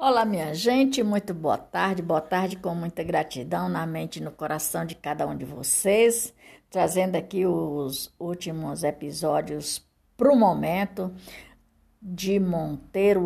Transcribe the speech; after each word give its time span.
Olá, 0.00 0.24
minha 0.24 0.54
gente, 0.54 1.02
muito 1.02 1.34
boa 1.34 1.58
tarde, 1.58 2.02
boa 2.02 2.20
tarde 2.20 2.54
com 2.54 2.72
muita 2.72 3.02
gratidão 3.02 3.68
na 3.68 3.84
mente 3.84 4.20
e 4.20 4.22
no 4.22 4.30
coração 4.30 4.86
de 4.86 4.94
cada 4.94 5.26
um 5.26 5.36
de 5.36 5.44
vocês, 5.44 6.32
trazendo 6.70 7.16
aqui 7.16 7.44
os 7.44 8.14
últimos 8.16 8.84
episódios 8.84 9.84
para 10.16 10.32
o 10.32 10.36
momento 10.36 11.12
de 12.00 12.38
Monteiro 12.38 13.22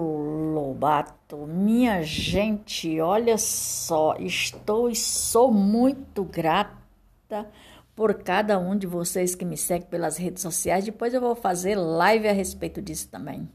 Lobato. 0.55 1.47
Minha 1.47 2.03
gente, 2.03 2.99
olha 3.03 3.37
só, 3.37 4.17
estou 4.19 4.89
e 4.89 4.97
sou 4.97 5.53
muito 5.53 6.25
grata 6.25 7.47
por 7.95 8.15
cada 8.15 8.59
um 8.59 8.75
de 8.75 8.87
vocês 8.87 9.35
que 9.35 9.45
me 9.45 9.59
segue 9.59 9.85
pelas 9.85 10.17
redes 10.17 10.41
sociais. 10.41 10.87
Depois 10.87 11.13
eu 11.13 11.21
vou 11.21 11.35
fazer 11.35 11.75
live 11.75 12.27
a 12.27 12.33
respeito 12.33 12.81
disso 12.81 13.11
também. 13.11 13.47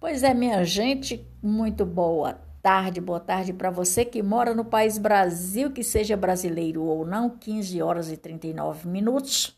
Pois 0.00 0.22
é, 0.22 0.32
minha 0.32 0.64
gente, 0.64 1.28
muito 1.42 1.84
boa 1.84 2.53
tarde, 2.64 2.98
boa 2.98 3.20
tarde 3.20 3.52
para 3.52 3.68
você 3.68 4.06
que 4.06 4.22
mora 4.22 4.54
no 4.54 4.64
país 4.64 4.96
Brasil, 4.96 5.70
que 5.70 5.84
seja 5.84 6.16
brasileiro 6.16 6.82
ou 6.82 7.04
não, 7.04 7.28
15 7.28 7.82
horas 7.82 8.10
e 8.10 8.16
39 8.16 8.88
minutos. 8.88 9.54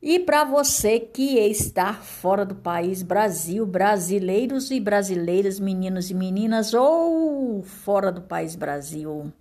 E 0.00 0.20
para 0.20 0.44
você 0.44 1.00
que 1.00 1.40
está 1.40 1.92
fora 1.92 2.46
do 2.46 2.54
país 2.54 3.02
Brasil, 3.02 3.66
brasileiros 3.66 4.70
e 4.70 4.78
brasileiras, 4.78 5.58
meninos 5.58 6.08
e 6.08 6.14
meninas 6.14 6.72
ou 6.72 7.64
fora 7.64 8.12
do 8.12 8.20
país 8.20 8.54
Brasil, 8.54 9.32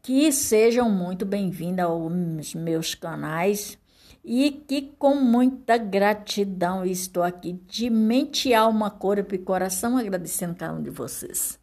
que 0.00 0.30
sejam 0.30 0.88
muito 0.88 1.26
bem-vindos 1.26 1.84
aos 1.84 2.54
meus 2.54 2.94
canais 2.94 3.76
e 4.24 4.52
que 4.52 4.92
com 4.96 5.16
muita 5.16 5.76
gratidão 5.76 6.86
estou 6.86 7.24
aqui 7.24 7.60
de 7.66 7.90
mente, 7.90 8.54
alma, 8.54 8.92
corpo 8.92 9.34
e 9.34 9.38
coração 9.38 9.98
agradecendo 9.98 10.54
cada 10.54 10.72
um 10.72 10.80
de 10.80 10.90
vocês. 10.90 11.60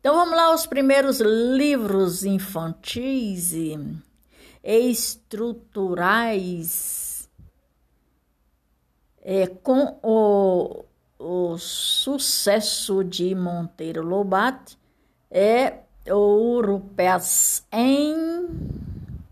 Então 0.00 0.14
vamos 0.14 0.36
lá, 0.36 0.54
os 0.54 0.64
primeiros 0.64 1.20
livros 1.20 2.24
infantis 2.24 3.52
e 3.52 3.76
estruturais 4.62 7.28
é, 9.20 9.48
com 9.48 9.98
o, 10.00 10.84
o 11.18 11.58
sucesso 11.58 13.02
de 13.02 13.34
Monteiro 13.34 14.04
Lobato 14.04 14.78
é 15.28 15.80
Europeias 16.06 17.66
em 17.72 18.46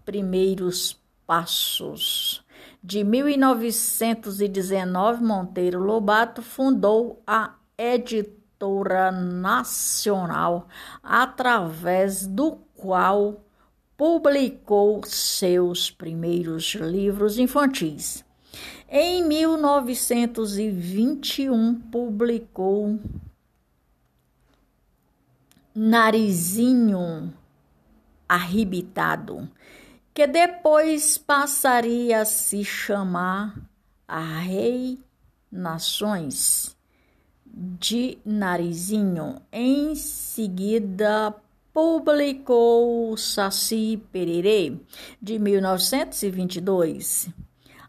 Primeiros 0.04 1.00
Passos. 1.24 2.44
De 2.82 3.04
1919, 3.04 5.22
Monteiro 5.22 5.78
Lobato 5.78 6.42
fundou 6.42 7.22
a 7.24 7.54
editora 7.78 8.45
editora 8.56 9.12
nacional, 9.12 10.66
através 11.02 12.26
do 12.26 12.52
qual 12.74 13.44
publicou 13.96 15.02
seus 15.04 15.90
primeiros 15.90 16.74
livros 16.74 17.38
infantis. 17.38 18.24
Em 18.88 19.22
1921, 19.22 21.74
publicou 21.74 22.98
Narizinho 25.74 27.34
Arrebitado, 28.28 29.48
que 30.14 30.26
depois 30.26 31.18
passaria 31.18 32.22
a 32.22 32.24
se 32.24 32.64
chamar 32.64 33.54
A 34.08 34.38
Rei 34.38 34.98
Nações 35.52 36.75
de 37.56 38.18
Narizinho. 38.22 39.40
Em 39.50 39.94
seguida, 39.94 41.34
publicou 41.72 43.16
Saci 43.16 44.02
Pererê, 44.12 44.74
de 45.20 45.38
1922. 45.38 47.30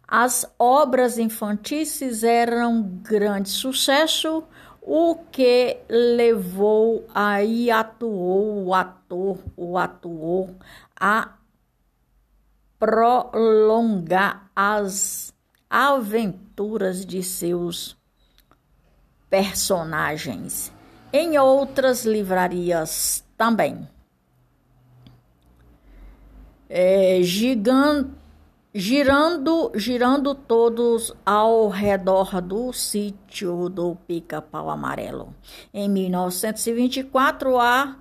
As 0.08 0.50
obras 0.58 1.18
infantis 1.18 1.98
fizeram 1.98 2.82
grande 3.04 3.50
sucesso, 3.50 4.42
o 4.82 5.16
que 5.16 5.80
levou 5.90 7.06
aí 7.14 7.70
atuou 7.70 8.68
o 8.68 8.74
ator, 8.74 9.38
o 9.58 9.78
atuou 9.78 10.56
a 10.98 11.34
prolongar 12.80 14.50
as 14.56 15.34
aventuras 15.70 17.06
de 17.06 17.22
seus 17.22 17.98
personagens 19.30 20.72
em 21.12 21.38
outras 21.38 22.06
livrarias 22.06 23.24
também. 23.38 23.88
É, 26.70 27.20
gigante, 27.22 28.12
girando, 28.74 29.72
girando 29.76 30.36
todos 30.36 31.14
ao 31.26 31.70
redor 31.70 32.42
do 32.42 32.74
sítio 32.74 33.70
do 33.70 33.96
Pica-Pau 34.08 34.70
Amarelo. 34.70 35.34
Em 35.74 35.90
1924, 35.90 37.60
a 37.60 37.96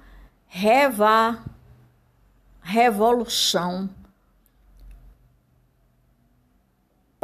Reva, 0.46 1.44
Revolução 2.60 3.88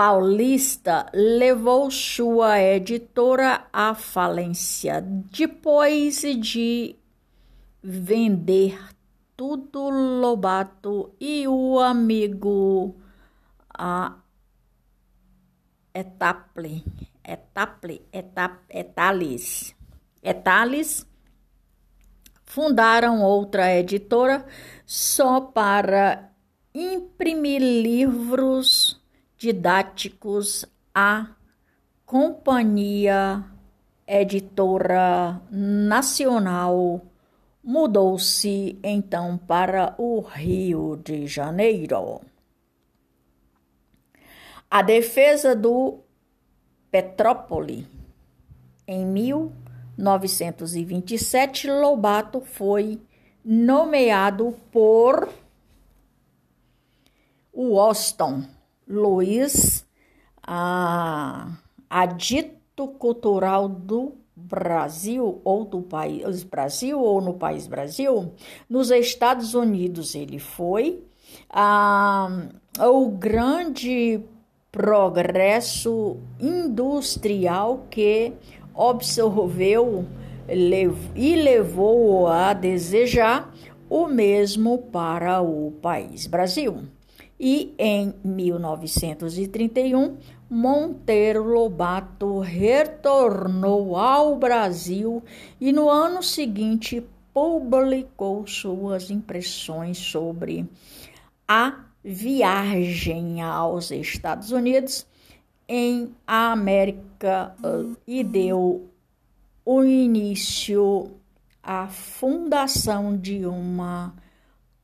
Paulista 0.04 1.06
levou 1.14 1.88
sua 1.88 2.60
editora 2.60 3.68
à 3.72 3.94
falência 3.94 5.00
depois 5.00 6.22
de 6.22 6.96
vender 7.80 8.76
tudo 9.36 9.88
Lobato 9.88 11.14
e 11.20 11.46
o 11.46 11.78
amigo 11.78 12.96
a 13.72 14.16
Etaple, 15.94 16.84
Etaple, 17.22 18.02
Etap, 18.12 18.56
Etalis, 18.70 19.72
Etalis 20.20 21.06
fundaram 22.44 23.22
outra 23.22 23.72
editora 23.72 24.44
só 24.84 25.40
para 25.40 26.32
imprimir 26.74 27.60
livros 27.62 29.00
didáticos 29.42 30.64
a 30.94 31.34
Companhia 32.06 33.44
Editora 34.06 35.42
Nacional 35.50 37.04
mudou-se 37.60 38.78
então 38.84 39.36
para 39.36 39.96
o 39.98 40.20
Rio 40.20 40.96
de 40.96 41.26
Janeiro. 41.26 42.20
A 44.70 44.80
defesa 44.80 45.56
do 45.56 45.98
Petrópole. 46.88 47.88
Em 48.86 49.04
1927, 49.04 51.68
Lobato 51.68 52.42
foi 52.42 53.02
nomeado 53.44 54.54
por 54.70 55.28
Washington 57.52 58.61
Luiz, 58.88 59.86
a, 60.42 61.56
a 61.88 62.06
dito 62.06 62.88
cultural 62.98 63.68
do 63.68 64.14
Brasil 64.34 65.40
ou 65.44 65.64
do 65.64 65.82
país 65.82 66.42
Brasil 66.42 67.00
ou 67.00 67.20
no 67.20 67.34
país 67.34 67.66
Brasil, 67.66 68.32
nos 68.68 68.90
Estados 68.90 69.54
Unidos 69.54 70.14
ele 70.14 70.38
foi 70.38 71.04
o 72.80 73.08
grande 73.10 74.20
progresso 74.70 76.16
industrial 76.40 77.86
que 77.90 78.32
observou 78.74 80.06
e 81.14 81.36
levou 81.36 82.26
a 82.26 82.52
desejar 82.52 83.52
o 83.88 84.06
mesmo 84.06 84.78
para 84.78 85.40
o 85.40 85.72
país 85.82 86.26
Brasil 86.26 86.84
e 87.44 87.74
em 87.76 88.14
1931 88.22 90.16
Monteiro 90.48 91.42
Lobato 91.42 92.38
retornou 92.38 93.96
ao 93.96 94.36
Brasil 94.36 95.20
e 95.60 95.72
no 95.72 95.90
ano 95.90 96.22
seguinte 96.22 97.04
publicou 97.34 98.46
suas 98.46 99.10
impressões 99.10 99.98
sobre 99.98 100.68
a 101.48 101.80
viagem 102.04 103.42
aos 103.42 103.90
Estados 103.90 104.52
Unidos. 104.52 105.04
Em 105.66 106.14
América 106.24 107.56
e 108.06 108.22
deu 108.22 108.88
o 109.64 109.82
início 109.82 111.10
à 111.60 111.88
fundação 111.88 113.16
de 113.16 113.44
uma 113.46 114.14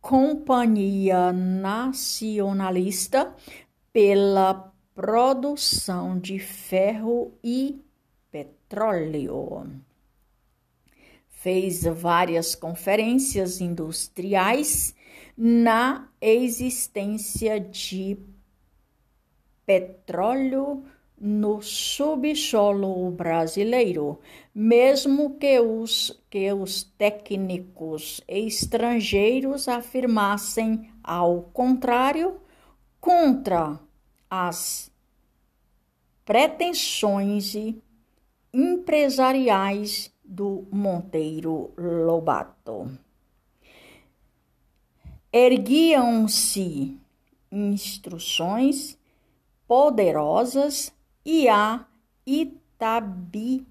Companhia 0.00 1.32
Nacionalista 1.32 3.34
pela 3.92 4.72
produção 4.94 6.18
de 6.18 6.38
ferro 6.38 7.36
e 7.42 7.82
petróleo. 8.30 9.68
fez 11.28 11.84
várias 11.84 12.54
conferências 12.54 13.60
industriais 13.60 14.94
na 15.36 16.08
existência 16.20 17.60
de 17.60 18.18
petróleo 19.64 20.84
no 21.20 21.60
subsolo 21.60 23.10
brasileiro, 23.10 24.20
mesmo 24.54 25.36
que 25.38 25.58
os, 25.58 26.22
que 26.30 26.52
os 26.52 26.82
técnicos 26.82 28.20
estrangeiros 28.28 29.68
afirmassem 29.68 30.90
ao 31.02 31.42
contrário, 31.52 32.40
contra 33.00 33.80
as 34.30 34.90
pretensões 36.24 37.54
empresariais 38.52 40.12
do 40.24 40.66
Monteiro 40.70 41.72
Lobato. 41.76 42.90
Erguiam-se 45.32 46.98
instruções 47.50 48.98
poderosas 49.66 50.92
e 51.28 51.46
a 51.46 51.84
Itabiral, 52.26 53.68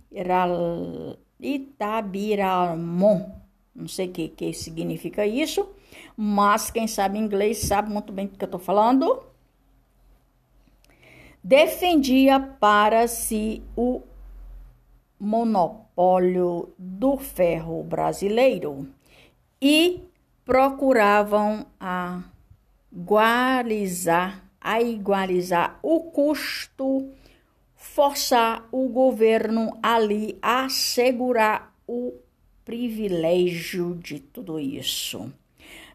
Itabiramon. 1.40 3.32
Não 3.74 3.88
sei 3.88 4.10
o 4.10 4.12
que, 4.12 4.28
que 4.30 4.54
significa 4.54 5.26
isso, 5.26 5.68
mas 6.16 6.70
quem 6.70 6.86
sabe 6.86 7.18
inglês 7.18 7.58
sabe 7.58 7.92
muito 7.92 8.14
bem 8.14 8.28
do 8.28 8.38
que 8.38 8.44
eu 8.44 8.48
estou 8.48 8.60
falando. 8.60 9.24
Defendia 11.44 12.40
para 12.40 13.08
si 13.08 13.64
o 13.76 14.04
monopólio 15.20 16.76
do 16.78 17.18
ferro 17.18 17.82
brasileiro 17.84 18.88
e 19.60 20.04
procuravam 20.46 21.66
a 21.80 22.22
igualizar, 22.92 24.44
a 24.62 24.80
igualizar 24.80 25.80
o 25.82 26.12
custo, 26.12 27.17
forçar 27.98 28.70
o 28.72 28.88
governo 28.88 29.76
ali 29.82 30.38
a 30.40 30.66
assegurar 30.66 31.74
o 31.88 32.14
privilégio 32.64 33.96
de 33.96 34.20
tudo 34.20 34.60
isso. 34.60 35.34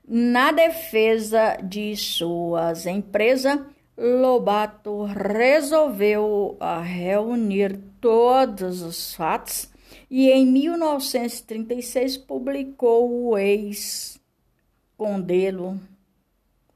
Na 0.04 0.50
defesa 0.50 1.58
de 1.62 1.94
suas 1.96 2.87
empresas, 2.87 3.60
Lobato 3.96 5.04
resolveu 5.04 6.56
ah, 6.58 6.81
reunir 6.81 7.78
todos 8.00 8.82
os 8.82 9.14
fatos 9.14 9.70
e 10.10 10.28
em 10.28 10.44
1936 10.44 12.16
publicou 12.16 13.28
o 13.28 13.38
ex-condelo, 13.38 14.20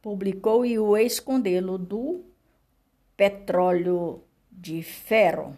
publicou 0.00 0.64
e 0.64 0.78
o 0.78 0.96
ex-condelo 0.96 1.76
do 1.76 2.24
petróleo 3.16 4.22
de 4.56 4.82
ferro. 4.82 5.56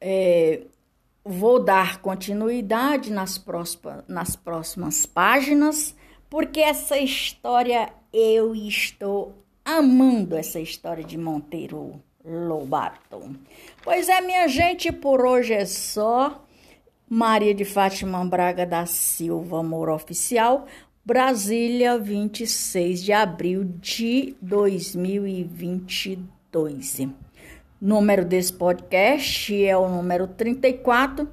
É, 0.00 0.62
vou 1.22 1.62
dar 1.62 2.00
continuidade 2.00 3.12
nas 3.12 3.36
próximas, 3.36 4.04
nas 4.08 4.34
próximas 4.34 5.04
páginas, 5.04 5.94
porque 6.30 6.60
essa 6.60 6.96
história 6.98 7.92
eu 8.12 8.54
estou 8.54 9.34
amando 9.64 10.36
essa 10.36 10.58
história 10.58 11.04
de 11.04 11.18
Monteiro 11.18 12.02
Lobato. 12.24 13.36
Pois 13.82 14.08
é, 14.08 14.20
minha 14.20 14.48
gente, 14.48 14.90
por 14.90 15.24
hoje 15.24 15.52
é 15.52 15.66
só. 15.66 16.44
Maria 17.12 17.52
de 17.52 17.64
Fátima 17.64 18.24
Braga 18.24 18.64
da 18.64 18.86
Silva, 18.86 19.58
amor 19.58 19.88
oficial, 19.88 20.66
Brasília, 21.10 21.98
26 21.98 23.02
de 23.02 23.12
abril 23.12 23.64
de 23.80 24.36
2022. 24.40 27.08
Número 27.80 28.24
desse 28.24 28.52
podcast 28.52 29.64
é 29.64 29.76
o 29.76 29.88
número 29.88 30.28
34, 30.28 31.28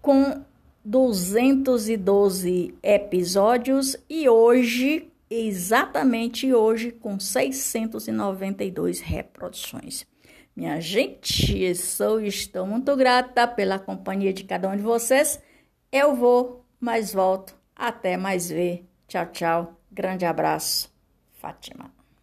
com 0.00 0.44
212 0.84 2.72
episódios 2.80 3.96
e 4.08 4.28
hoje 4.28 5.10
exatamente 5.28 6.54
hoje 6.54 6.92
com 6.92 7.18
692 7.18 9.00
reproduções. 9.00 10.06
Minha 10.54 10.80
gente, 10.80 11.74
sou 11.74 12.20
estou 12.20 12.64
muito 12.64 12.94
grata 12.94 13.48
pela 13.48 13.80
companhia 13.80 14.32
de 14.32 14.44
cada 14.44 14.68
um 14.68 14.76
de 14.76 14.82
vocês. 14.82 15.42
Eu 15.90 16.14
vou, 16.14 16.64
mas 16.78 17.12
volto. 17.12 17.56
Até 17.74 18.16
mais 18.16 18.48
ver. 18.48 18.86
Tchau, 19.08 19.26
tchau. 19.32 19.80
Grande 19.90 20.24
abraço. 20.26 20.92
Fátima. 21.34 21.92